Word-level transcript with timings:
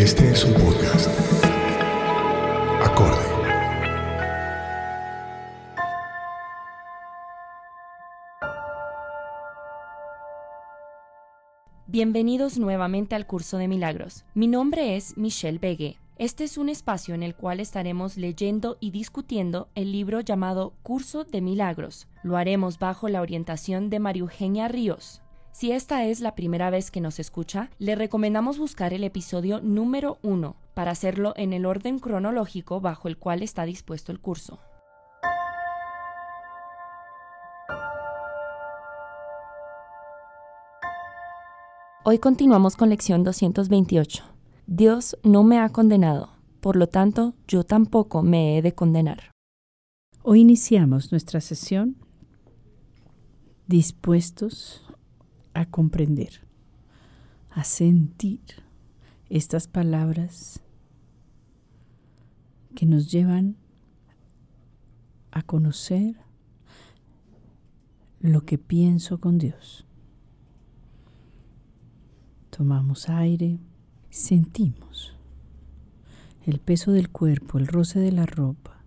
Este 0.00 0.30
es 0.30 0.44
un 0.46 0.54
podcast. 0.54 1.10
Acorde. 2.82 3.18
Bienvenidos 11.86 12.56
nuevamente 12.56 13.14
al 13.14 13.26
curso 13.26 13.58
de 13.58 13.68
milagros. 13.68 14.24
Mi 14.32 14.46
nombre 14.46 14.96
es 14.96 15.18
Michelle 15.18 15.58
Begue. 15.58 15.98
Este 16.16 16.44
es 16.44 16.56
un 16.56 16.70
espacio 16.70 17.14
en 17.14 17.22
el 17.22 17.34
cual 17.34 17.60
estaremos 17.60 18.16
leyendo 18.16 18.78
y 18.80 18.92
discutiendo 18.92 19.68
el 19.74 19.92
libro 19.92 20.20
llamado 20.20 20.72
Curso 20.82 21.24
de 21.24 21.42
Milagros. 21.42 22.08
Lo 22.22 22.38
haremos 22.38 22.78
bajo 22.78 23.10
la 23.10 23.20
orientación 23.20 23.90
de 23.90 23.98
María 23.98 24.20
Eugenia 24.20 24.66
Ríos. 24.66 25.20
Si 25.52 25.72
esta 25.72 26.04
es 26.04 26.20
la 26.20 26.34
primera 26.36 26.70
vez 26.70 26.90
que 26.90 27.00
nos 27.00 27.18
escucha, 27.18 27.70
le 27.78 27.96
recomendamos 27.96 28.58
buscar 28.58 28.92
el 28.92 29.02
episodio 29.02 29.60
número 29.60 30.18
1 30.22 30.56
para 30.74 30.92
hacerlo 30.92 31.34
en 31.36 31.52
el 31.52 31.66
orden 31.66 31.98
cronológico 31.98 32.80
bajo 32.80 33.08
el 33.08 33.18
cual 33.18 33.42
está 33.42 33.64
dispuesto 33.64 34.12
el 34.12 34.20
curso. 34.20 34.60
Hoy 42.04 42.18
continuamos 42.18 42.76
con 42.76 42.88
lección 42.88 43.24
228. 43.24 44.24
Dios 44.66 45.18
no 45.24 45.42
me 45.42 45.58
ha 45.58 45.68
condenado, 45.68 46.30
por 46.60 46.76
lo 46.76 46.86
tanto 46.86 47.34
yo 47.46 47.64
tampoco 47.64 48.22
me 48.22 48.56
he 48.56 48.62
de 48.62 48.74
condenar. 48.74 49.32
Hoy 50.22 50.40
iniciamos 50.40 51.10
nuestra 51.10 51.40
sesión 51.40 51.96
dispuestos 53.66 54.84
a 55.54 55.66
comprender, 55.66 56.40
a 57.50 57.64
sentir 57.64 58.40
estas 59.28 59.66
palabras 59.66 60.60
que 62.74 62.86
nos 62.86 63.10
llevan 63.10 63.56
a 65.32 65.42
conocer 65.42 66.16
lo 68.20 68.44
que 68.44 68.58
pienso 68.58 69.20
con 69.20 69.38
Dios. 69.38 69.86
Tomamos 72.50 73.08
aire, 73.08 73.58
sentimos 74.10 75.14
el 76.46 76.58
peso 76.58 76.92
del 76.92 77.10
cuerpo, 77.10 77.58
el 77.58 77.66
roce 77.66 77.98
de 78.00 78.12
la 78.12 78.26
ropa, 78.26 78.82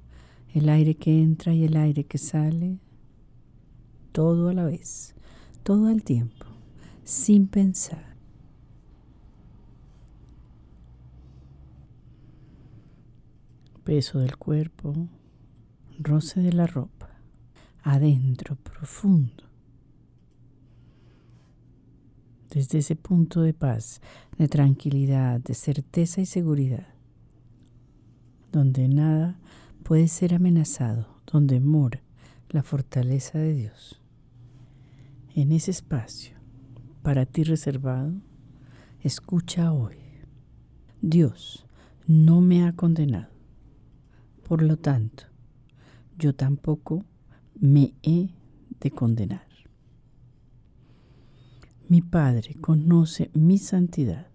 el 0.53 0.69
aire 0.69 0.95
que 0.95 1.21
entra 1.21 1.53
y 1.53 1.63
el 1.63 1.77
aire 1.77 2.03
que 2.05 2.17
sale, 2.17 2.79
todo 4.11 4.49
a 4.49 4.53
la 4.53 4.65
vez, 4.65 5.15
todo 5.63 5.89
el 5.89 6.03
tiempo, 6.03 6.45
sin 7.03 7.47
pensar. 7.47 8.15
Peso 13.83 14.19
del 14.19 14.37
cuerpo, 14.37 14.93
roce 15.99 16.41
de 16.41 16.53
la 16.53 16.67
ropa, 16.67 17.09
adentro, 17.83 18.55
profundo 18.55 19.53
desde 22.53 22.77
ese 22.79 22.95
punto 22.95 23.41
de 23.41 23.53
paz, 23.53 23.99
de 24.37 24.47
tranquilidad, 24.47 25.39
de 25.39 25.55
certeza 25.55 26.21
y 26.21 26.25
seguridad, 26.25 26.87
donde 28.51 28.87
nada 28.87 29.39
puede 29.83 30.07
ser 30.07 30.35
amenazado, 30.35 31.07
donde 31.25 31.59
mora 31.59 32.01
la 32.49 32.61
fortaleza 32.61 33.39
de 33.39 33.53
Dios. 33.53 33.99
En 35.35 35.51
ese 35.51 35.71
espacio, 35.71 36.37
para 37.03 37.25
ti 37.25 37.43
reservado, 37.43 38.13
escucha 39.01 39.73
hoy. 39.73 39.97
Dios 41.01 41.65
no 42.07 42.39
me 42.39 42.65
ha 42.65 42.71
condenado. 42.71 43.27
Por 44.47 44.63
lo 44.63 44.77
tanto, 44.77 45.25
yo 46.17 46.33
tampoco 46.33 47.03
me 47.59 47.93
he 48.03 48.29
de 48.79 48.91
condenar. 48.91 49.45
Mi 51.89 52.01
Padre 52.01 52.55
conoce 52.55 53.29
mi 53.33 53.57
santidad. 53.57 54.27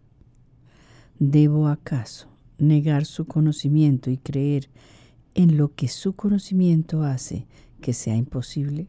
¿Debo 1.19 1.69
acaso 1.69 2.29
negar 2.59 3.07
su 3.07 3.27
conocimiento 3.27 4.11
y 4.11 4.19
creer 4.19 4.69
en 5.35 5.57
lo 5.57 5.75
que 5.75 5.89
su 5.89 6.15
conocimiento 6.15 7.03
hace 7.03 7.47
que 7.81 7.95
sea 7.95 8.15
imposible? 8.15 8.89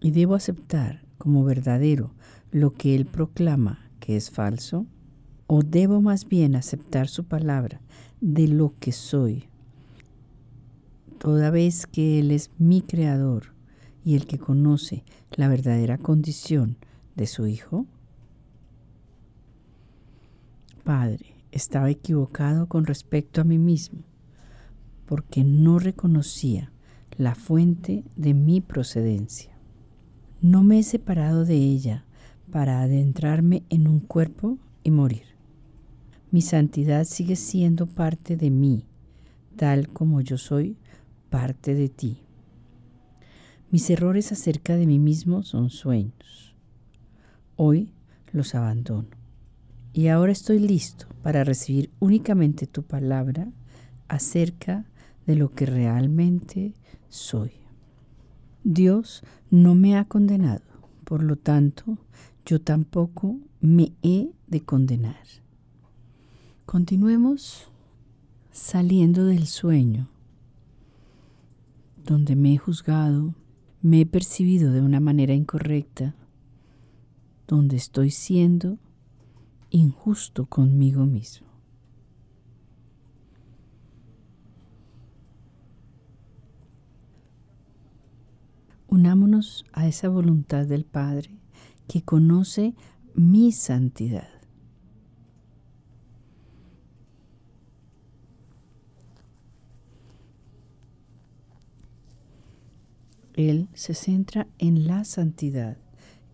¿Y 0.00 0.12
debo 0.12 0.34
aceptar 0.34 1.05
como 1.18 1.44
verdadero 1.44 2.12
lo 2.52 2.72
que 2.72 2.94
Él 2.94 3.06
proclama 3.06 3.90
que 4.00 4.16
es 4.16 4.30
falso? 4.30 4.86
¿O 5.46 5.62
debo 5.62 6.00
más 6.00 6.28
bien 6.28 6.56
aceptar 6.56 7.08
su 7.08 7.24
palabra 7.24 7.80
de 8.20 8.48
lo 8.48 8.74
que 8.80 8.92
soy, 8.92 9.44
toda 11.18 11.50
vez 11.50 11.86
que 11.86 12.18
Él 12.18 12.30
es 12.30 12.50
mi 12.58 12.82
creador 12.82 13.54
y 14.04 14.16
el 14.16 14.26
que 14.26 14.38
conoce 14.38 15.04
la 15.32 15.48
verdadera 15.48 15.98
condición 15.98 16.76
de 17.14 17.26
su 17.26 17.46
hijo? 17.46 17.86
Padre, 20.84 21.34
estaba 21.50 21.90
equivocado 21.90 22.68
con 22.68 22.84
respecto 22.84 23.40
a 23.40 23.44
mí 23.44 23.58
mismo, 23.58 24.00
porque 25.06 25.42
no 25.42 25.78
reconocía 25.78 26.70
la 27.16 27.34
fuente 27.34 28.04
de 28.14 28.34
mi 28.34 28.60
procedencia. 28.60 29.55
No 30.42 30.62
me 30.62 30.78
he 30.78 30.82
separado 30.82 31.44
de 31.44 31.56
ella 31.56 32.04
para 32.52 32.82
adentrarme 32.82 33.62
en 33.70 33.88
un 33.88 34.00
cuerpo 34.00 34.58
y 34.84 34.90
morir. 34.90 35.24
Mi 36.30 36.42
santidad 36.42 37.04
sigue 37.04 37.36
siendo 37.36 37.86
parte 37.86 38.36
de 38.36 38.50
mí, 38.50 38.84
tal 39.56 39.88
como 39.88 40.20
yo 40.20 40.36
soy 40.36 40.76
parte 41.30 41.74
de 41.74 41.88
ti. 41.88 42.18
Mis 43.70 43.88
errores 43.90 44.30
acerca 44.30 44.76
de 44.76 44.86
mí 44.86 44.98
mismo 44.98 45.42
son 45.42 45.70
sueños. 45.70 46.54
Hoy 47.56 47.92
los 48.32 48.54
abandono. 48.54 49.08
Y 49.92 50.08
ahora 50.08 50.32
estoy 50.32 50.58
listo 50.58 51.06
para 51.22 51.42
recibir 51.42 51.90
únicamente 51.98 52.66
tu 52.66 52.82
palabra 52.82 53.48
acerca 54.08 54.84
de 55.26 55.36
lo 55.36 55.52
que 55.52 55.64
realmente 55.64 56.74
soy. 57.08 57.65
Dios 58.68 59.22
no 59.48 59.76
me 59.76 59.96
ha 59.96 60.06
condenado, 60.06 60.64
por 61.04 61.22
lo 61.22 61.36
tanto, 61.36 61.98
yo 62.44 62.60
tampoco 62.60 63.36
me 63.60 63.92
he 64.02 64.32
de 64.48 64.60
condenar. 64.60 65.24
Continuemos 66.64 67.68
saliendo 68.50 69.24
del 69.24 69.46
sueño, 69.46 70.08
donde 72.04 72.34
me 72.34 72.54
he 72.54 72.58
juzgado, 72.58 73.36
me 73.82 74.00
he 74.00 74.06
percibido 74.06 74.72
de 74.72 74.80
una 74.80 74.98
manera 74.98 75.32
incorrecta, 75.32 76.16
donde 77.46 77.76
estoy 77.76 78.10
siendo 78.10 78.78
injusto 79.70 80.44
conmigo 80.46 81.06
mismo. 81.06 81.46
Unámonos 88.96 89.66
a 89.74 89.86
esa 89.86 90.08
voluntad 90.08 90.64
del 90.64 90.86
Padre 90.86 91.28
que 91.86 92.00
conoce 92.00 92.74
mi 93.14 93.52
santidad. 93.52 94.26
Él 103.34 103.68
se 103.74 103.92
centra 103.92 104.46
en 104.56 104.86
la 104.86 105.04
santidad 105.04 105.76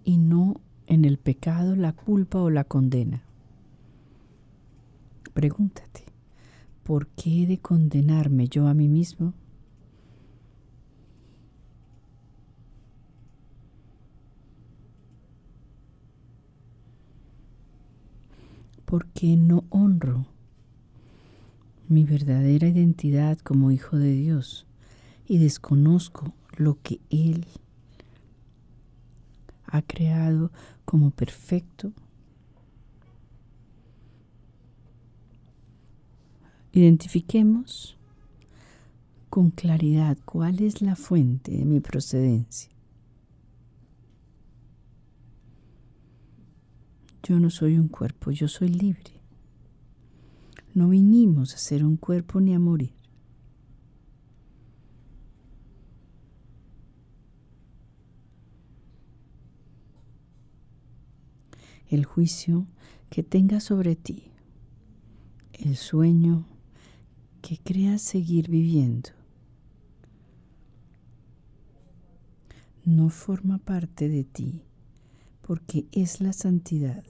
y 0.05 0.19
no 0.19 0.61
en 0.87 1.05
el 1.05 1.19
pecado, 1.19 1.75
la 1.75 1.93
culpa 1.93 2.41
o 2.41 2.49
la 2.49 2.63
condena. 2.63 3.25
Pregúntate, 5.35 6.05
¿por 6.85 7.09
qué 7.09 7.43
he 7.43 7.47
de 7.49 7.59
condenarme 7.59 8.47
yo 8.47 8.69
a 8.69 8.75
mí 8.75 8.87
mismo? 8.87 9.35
¿Por 18.93 19.07
qué 19.07 19.39
no 19.39 19.65
honro 19.71 20.27
mi 21.89 22.05
verdadera 22.05 22.69
identidad 22.69 23.39
como 23.39 23.71
hijo 23.71 23.97
de 23.97 24.13
Dios 24.13 24.67
y 25.27 25.39
desconozco 25.39 26.35
lo 26.59 26.77
que 26.83 27.01
Él 27.09 27.47
ha 29.65 29.81
creado 29.81 30.53
como 30.85 31.11
perfecto. 31.11 31.95
Identifiquemos 36.75 37.97
con 39.31 39.53
claridad 39.53 40.19
cuál 40.27 40.63
es 40.63 40.83
la 40.83 40.97
fuente 40.97 41.53
de 41.53 41.65
mi 41.65 41.81
procedencia. 41.81 42.72
Yo 47.23 47.39
no 47.39 47.51
soy 47.51 47.79
un 47.79 47.89
cuerpo, 47.89 48.31
yo 48.31 48.49
soy 48.49 48.69
libre. 48.69 49.13
No 50.75 50.89
vinimos 50.89 51.55
a 51.55 51.59
ser 51.59 51.85
un 51.85 51.97
cuerpo 51.97 52.41
ni 52.41 52.55
a 52.55 52.59
morir. 52.59 52.95
el 61.95 62.07
juicio 62.07 62.67
que 63.11 63.23
tenga 63.23 63.61
sobre 63.61 63.97
ti, 63.97 64.31
el 65.53 65.77
sueño 65.77 66.47
que 67.43 67.59
creas 67.59 68.01
seguir 68.01 68.49
viviendo. 68.49 69.11
No 72.85 73.11
forma 73.11 73.59
parte 73.59 74.09
de 74.09 74.25
ti 74.25 74.63
porque 75.53 75.85
es 75.93 76.23
la 76.23 76.33
santidad 76.33 77.05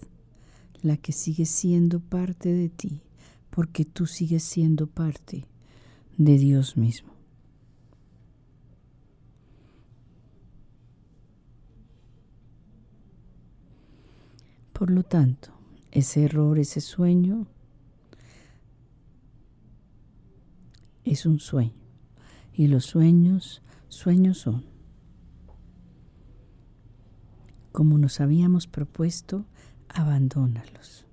la 0.82 0.96
que 0.96 1.12
sigue 1.12 1.46
siendo 1.46 2.00
parte 2.00 2.52
de 2.52 2.68
ti 2.68 3.00
porque 3.50 3.84
tú 3.84 4.06
sigues 4.06 4.42
siendo 4.42 4.88
parte 4.88 5.46
de 6.18 6.38
Dios 6.38 6.76
mismo. 6.76 7.12
Por 14.72 14.90
lo 14.90 15.04
tanto, 15.04 15.50
ese 15.92 16.24
error, 16.24 16.58
ese 16.58 16.80
sueño, 16.80 17.46
es 21.04 21.26
un 21.26 21.38
sueño. 21.38 21.74
Y 22.52 22.66
los 22.66 22.86
sueños, 22.86 23.62
sueños 23.88 24.38
son. 24.38 24.71
Como 27.72 27.98
nos 27.98 28.20
habíamos 28.20 28.66
propuesto, 28.66 29.44
abandónalos. 29.88 31.06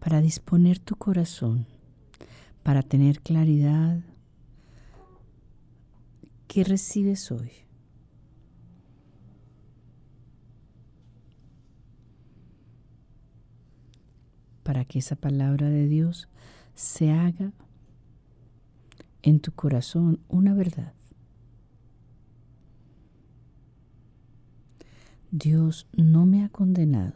Para 0.00 0.20
disponer 0.20 0.78
tu 0.78 0.96
corazón, 0.96 1.66
para 2.62 2.82
tener 2.82 3.20
claridad, 3.20 4.00
¿Qué 6.56 6.64
recibes 6.64 7.30
hoy? 7.32 7.50
Para 14.62 14.86
que 14.86 15.00
esa 15.00 15.16
palabra 15.16 15.68
de 15.68 15.86
Dios 15.86 16.28
se 16.74 17.10
haga 17.10 17.52
en 19.26 19.40
tu 19.40 19.50
corazón 19.50 20.20
una 20.28 20.54
verdad. 20.54 20.92
Dios 25.32 25.88
no 25.92 26.26
me 26.26 26.44
ha 26.44 26.48
condenado. 26.48 27.14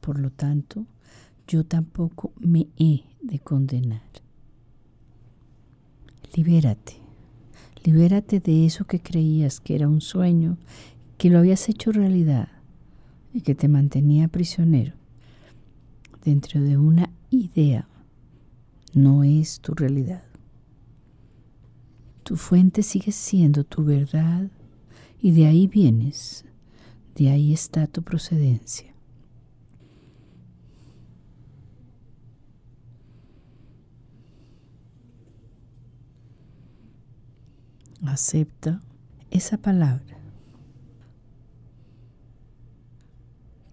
Por 0.00 0.18
lo 0.18 0.30
tanto, 0.30 0.86
yo 1.46 1.64
tampoco 1.64 2.32
me 2.40 2.68
he 2.78 3.04
de 3.20 3.38
condenar. 3.38 4.00
Libérate. 6.34 6.94
Libérate 7.84 8.40
de 8.40 8.64
eso 8.64 8.86
que 8.86 9.00
creías 9.00 9.60
que 9.60 9.74
era 9.74 9.88
un 9.88 10.00
sueño, 10.00 10.56
que 11.18 11.28
lo 11.28 11.38
habías 11.38 11.68
hecho 11.68 11.92
realidad 11.92 12.48
y 13.34 13.42
que 13.42 13.54
te 13.54 13.68
mantenía 13.68 14.28
prisionero 14.28 14.94
dentro 16.24 16.62
de 16.62 16.78
una 16.78 17.10
idea. 17.28 17.86
No 18.98 19.22
es 19.22 19.60
tu 19.60 19.74
realidad. 19.74 20.24
Tu 22.24 22.34
fuente 22.34 22.82
sigue 22.82 23.12
siendo 23.12 23.62
tu 23.62 23.84
verdad 23.84 24.50
y 25.22 25.30
de 25.30 25.46
ahí 25.46 25.68
vienes, 25.68 26.44
de 27.14 27.30
ahí 27.30 27.52
está 27.52 27.86
tu 27.86 28.02
procedencia. 28.02 28.92
acepta 38.04 38.80
esa 39.30 39.58
palabra 39.58 40.18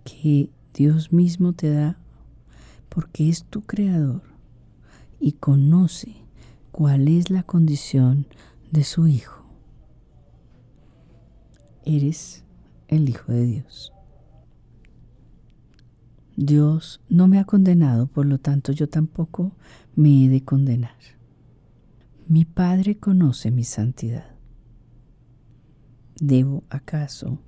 que 0.04 0.50
Dios 0.74 1.12
mismo 1.14 1.54
te 1.54 1.72
da 1.72 1.98
porque 2.90 3.30
es 3.30 3.46
tu 3.46 3.62
creador 3.62 4.35
y 5.20 5.34
conoce 5.34 6.16
cuál 6.72 7.08
es 7.08 7.30
la 7.30 7.44
condición 7.44 8.28
de 8.72 8.84
su 8.84 9.08
hijo. 9.08 9.44
Eres 11.86 12.44
el 12.88 13.10
hijo 13.10 13.32
de 13.32 13.46
Dios. 13.46 13.94
Dios 16.36 17.02
no 17.08 17.28
me 17.28 17.40
ha 17.40 17.46
condenado, 17.46 18.08
por 18.08 18.26
lo 18.26 18.40
tanto 18.40 18.74
yo 18.74 18.90
tampoco 18.90 19.54
me 19.96 20.26
he 20.26 20.30
de 20.30 20.44
condenar. 20.44 20.98
Mi 22.28 22.44
Padre 22.44 22.98
conoce 22.98 23.52
mi 23.52 23.64
santidad. 23.64 24.36
¿Debo 26.20 26.64
acaso 26.70 27.40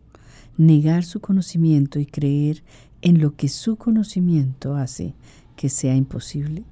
negar 0.57 1.03
su 1.03 1.19
conocimiento 1.19 1.99
y 1.99 2.05
creer 2.05 2.63
en 3.01 3.19
lo 3.19 3.35
que 3.35 3.49
su 3.49 3.75
conocimiento 3.75 4.75
hace 4.75 5.15
que 5.55 5.69
sea 5.69 5.95
imposible? 5.95 6.63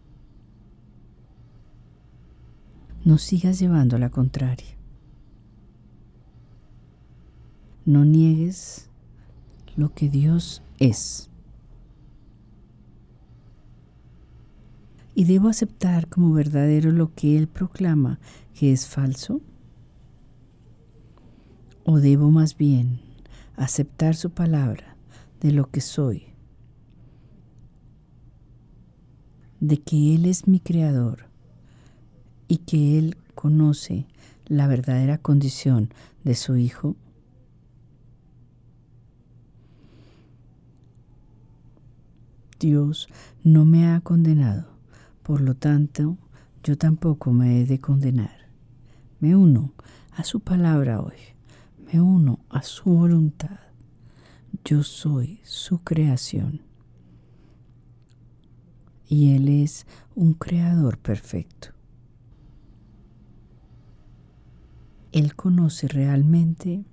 No 3.06 3.18
sigas 3.18 3.60
llevando 3.60 3.98
la 3.98 4.10
contraria. 4.10 4.76
No 7.86 8.04
niegues 8.04 8.90
lo 9.78 9.94
que 9.94 10.10
Dios 10.10 10.62
es. 10.80 11.30
y 15.16 15.24
debo 15.24 15.48
aceptar 15.48 16.10
como 16.10 16.34
verdadero 16.34 16.92
lo 16.92 17.16
que 17.16 17.38
Él 17.38 17.48
proclama 17.48 18.20
que 18.54 18.74
es 18.74 18.86
falso? 18.86 19.42
¿O 21.86 22.00
debo 22.00 22.30
más 22.32 22.58
bien 22.58 23.00
aceptar 23.56 24.16
su 24.16 24.32
palabra 24.32 24.98
de 25.40 25.54
lo 25.54 25.72
que 25.72 25.80
soy? 25.80 26.26
De 29.62 29.78
que 29.78 30.16
Él 30.16 30.26
es 30.26 30.48
mi 30.48 30.60
creador 30.60 31.30
y 32.48 32.58
que 32.58 32.98
Él 32.98 33.18
conoce 33.34 34.08
la 34.46 34.68
verdadera 34.68 35.18
condición 35.18 35.94
de 36.24 36.36
su 36.36 36.58
Hijo? 36.58 36.96
Dios 42.60 43.10
no 43.44 43.66
me 43.66 43.88
ha 43.88 44.02
condenado 44.02 44.76
por 45.26 45.42
lo 45.42 45.56
tanto, 45.56 46.20
yo 46.64 46.78
tampoco 46.78 47.34
me 47.34 47.60
he 47.60 47.66
de 47.66 47.80
condenar. 47.80 48.48
Me 49.20 49.36
uno 49.36 49.74
a 50.12 50.24
su 50.24 50.40
palabra 50.40 51.02
hoy. 51.02 51.16
Me 51.92 52.00
uno 52.00 52.42
a 52.50 52.62
su 52.62 52.92
voluntad. 52.92 53.58
Yo 54.64 54.84
soy 54.84 55.40
su 55.44 55.80
creación. 55.80 56.62
y 59.08 59.36
Él 59.36 59.50
es 59.50 59.88
un 60.14 60.34
creador 60.34 61.00
perfecto. 61.00 61.75
Él 65.16 65.34
conoce 65.34 65.88
realmente 65.88 66.84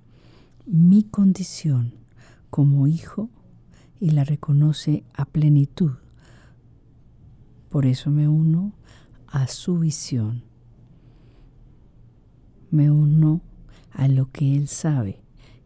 mi 0.65 1.03
condición 1.03 1.93
como 2.49 2.87
hijo 2.87 3.29
y 3.99 4.11
la 4.11 4.23
reconoce 4.23 5.03
a 5.13 5.25
plenitud. 5.25 5.91
Por 7.67 7.85
eso 7.85 8.11
me 8.11 8.29
uno 8.29 8.71
a 9.27 9.47
su 9.47 9.77
visión. 9.77 10.45
Me 12.71 12.89
uno 12.89 13.41
a 13.91 14.07
lo 14.07 14.31
que 14.31 14.55
Él 14.55 14.69
sabe, 14.69 15.21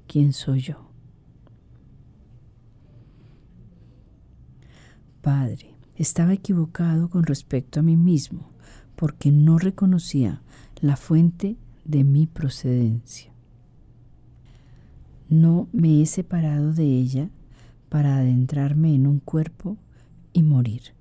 quién 0.07 0.33
soy 0.33 0.61
yo. 0.61 0.89
Padre, 5.21 5.75
estaba 5.95 6.33
equivocado 6.33 7.11
con 7.11 7.21
respecto 7.21 7.81
a 7.81 7.83
mí 7.83 7.97
mismo 7.97 8.49
porque 8.95 9.31
no 9.31 9.59
reconocía 9.59 10.41
la 10.81 10.95
fuente 10.95 11.55
de 11.87 12.03
mi 12.03 12.27
procedencia. 12.27 13.31
No 15.29 15.67
me 15.71 16.01
he 16.01 16.05
separado 16.05 16.73
de 16.73 16.83
ella 16.83 17.29
para 17.89 18.17
adentrarme 18.17 18.93
en 18.93 19.07
un 19.07 19.19
cuerpo 19.19 19.77
y 20.33 20.43
morir. 20.43 20.93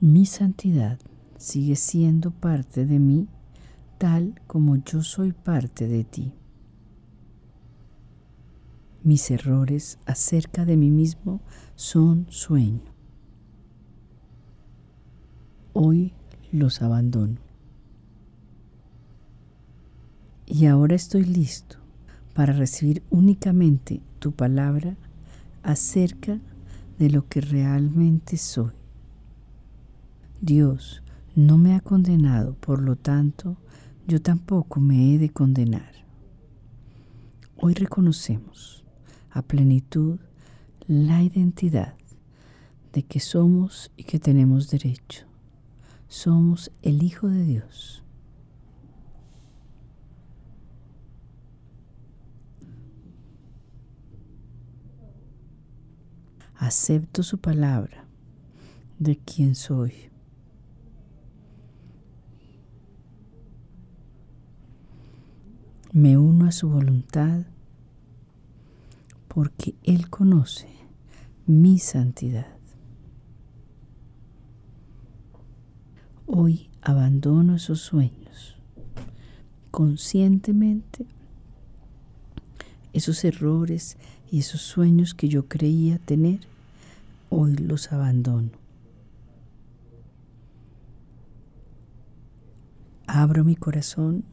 Mi 0.00 0.26
santidad 0.26 0.98
sigue 1.38 1.76
siendo 1.76 2.30
parte 2.30 2.84
de 2.84 2.98
mí 2.98 3.28
tal 3.98 4.40
como 4.46 4.76
yo 4.76 5.02
soy 5.02 5.32
parte 5.32 5.88
de 5.88 6.04
ti. 6.04 6.32
Mis 9.02 9.30
errores 9.30 9.98
acerca 10.06 10.64
de 10.64 10.76
mí 10.76 10.90
mismo 10.90 11.40
son 11.74 12.26
sueño. 12.28 12.82
Hoy 15.72 16.12
los 16.52 16.82
abandono. 16.82 17.47
Y 20.50 20.64
ahora 20.64 20.96
estoy 20.96 21.24
listo 21.24 21.76
para 22.32 22.54
recibir 22.54 23.02
únicamente 23.10 24.00
tu 24.18 24.32
palabra 24.32 24.96
acerca 25.62 26.40
de 26.98 27.10
lo 27.10 27.28
que 27.28 27.42
realmente 27.42 28.38
soy. 28.38 28.72
Dios 30.40 31.02
no 31.36 31.58
me 31.58 31.74
ha 31.74 31.80
condenado, 31.80 32.54
por 32.54 32.80
lo 32.80 32.96
tanto, 32.96 33.58
yo 34.06 34.22
tampoco 34.22 34.80
me 34.80 35.12
he 35.12 35.18
de 35.18 35.28
condenar. 35.28 35.92
Hoy 37.58 37.74
reconocemos 37.74 38.84
a 39.30 39.42
plenitud 39.42 40.18
la 40.86 41.22
identidad 41.22 41.94
de 42.94 43.02
que 43.02 43.20
somos 43.20 43.90
y 43.98 44.04
que 44.04 44.18
tenemos 44.18 44.70
derecho. 44.70 45.26
Somos 46.08 46.70
el 46.80 47.02
Hijo 47.02 47.28
de 47.28 47.44
Dios. 47.44 48.02
Acepto 56.58 57.22
su 57.22 57.38
palabra 57.38 58.04
de 58.98 59.16
quien 59.16 59.54
soy. 59.54 59.94
Me 65.92 66.18
uno 66.18 66.46
a 66.46 66.52
su 66.52 66.68
voluntad 66.68 67.46
porque 69.28 69.76
Él 69.84 70.10
conoce 70.10 70.68
mi 71.46 71.78
santidad. 71.78 72.58
Hoy 76.26 76.70
abandono 76.82 77.54
esos 77.54 77.80
sueños 77.80 78.58
conscientemente, 79.70 81.06
esos 82.92 83.24
errores 83.24 83.96
y 84.30 84.40
esos 84.40 84.60
sueños 84.60 85.14
que 85.14 85.28
yo 85.28 85.46
creía 85.48 85.98
tener, 85.98 86.40
hoy 87.30 87.56
los 87.56 87.92
abandono. 87.92 88.50
Abro 93.06 93.44
mi 93.44 93.56
corazón 93.56 94.24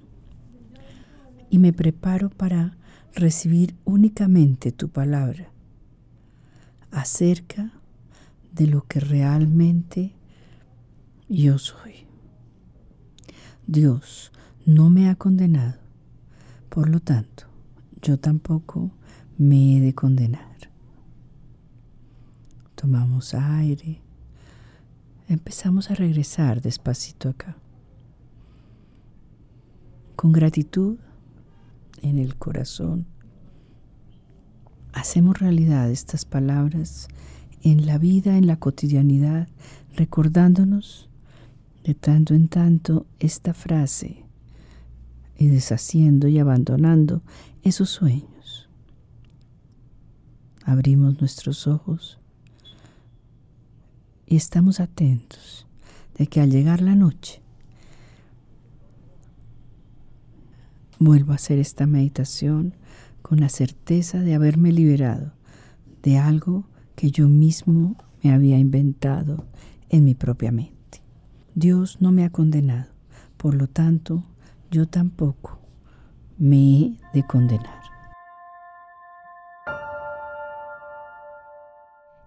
y 1.50 1.60
me 1.60 1.72
preparo 1.72 2.30
para 2.30 2.76
recibir 3.14 3.76
únicamente 3.86 4.72
tu 4.72 4.90
palabra 4.90 5.50
acerca 6.92 7.72
de 8.54 8.68
lo 8.68 8.86
que 8.86 9.00
realmente 9.00 10.12
yo 11.30 11.58
soy. 11.58 12.06
Dios 13.68 14.32
no 14.66 14.90
me 14.90 15.10
ha 15.10 15.16
condenado, 15.16 15.80
por 16.70 16.90
lo 16.90 17.00
tanto, 17.00 17.46
yo 18.02 18.18
tampoco 18.18 18.92
me 19.38 19.78
he 19.78 19.82
de 19.82 19.94
condenar. 19.94 20.56
Tomamos 22.76 23.34
aire, 23.34 24.02
empezamos 25.28 25.92
a 25.92 25.96
regresar 25.96 26.62
despacito 26.62 27.30
acá. 27.30 27.58
Con 30.16 30.32
gratitud 30.32 30.98
en 32.02 32.18
el 32.18 32.36
corazón, 32.36 33.06
hacemos 34.94 35.40
realidad 35.40 35.90
estas 35.90 36.26
palabras 36.26 37.08
en 37.62 37.86
la 37.86 37.98
vida, 37.98 38.38
en 38.38 38.48
la 38.48 38.58
cotidianidad, 38.58 39.48
recordándonos 39.96 41.10
de 41.84 41.96
tanto 41.96 42.34
en 42.34 42.48
tanto 42.48 43.06
esta 43.20 43.54
frase 43.54 44.24
y 45.38 45.48
deshaciendo 45.48 46.28
y 46.28 46.40
abandonando 46.40 47.22
esos 47.64 47.90
sueños. 47.90 48.35
Abrimos 50.66 51.20
nuestros 51.20 51.68
ojos 51.68 52.18
y 54.26 54.36
estamos 54.36 54.80
atentos 54.80 55.68
de 56.18 56.26
que 56.26 56.42
al 56.42 56.50
llegar 56.50 56.82
la 56.82 56.96
noche 56.96 57.40
vuelvo 60.98 61.34
a 61.34 61.36
hacer 61.36 61.60
esta 61.60 61.86
meditación 61.86 62.74
con 63.22 63.40
la 63.40 63.50
certeza 63.50 64.22
de 64.22 64.34
haberme 64.34 64.72
liberado 64.72 65.34
de 66.02 66.18
algo 66.18 66.66
que 66.96 67.12
yo 67.12 67.28
mismo 67.28 67.96
me 68.24 68.34
había 68.34 68.58
inventado 68.58 69.46
en 69.90 70.04
mi 70.04 70.16
propia 70.16 70.52
mente. 70.52 71.02
Dios 71.54 72.02
no 72.02 72.12
me 72.12 72.24
ha 72.24 72.32
condenado, 72.32 72.92
por 73.38 73.54
lo 73.54 73.68
tanto, 73.68 74.24
yo 74.72 74.88
tampoco 74.88 75.60
me 76.40 76.58
he 76.58 76.98
de 77.14 77.24
condenar. 77.26 77.85